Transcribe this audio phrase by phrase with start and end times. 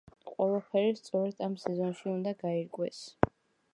[0.29, 3.03] ყველაფერი სწორედ ამ სეზონში უნდა გაირკვეს.